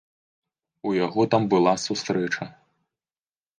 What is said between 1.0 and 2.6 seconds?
яго там была сустрэча.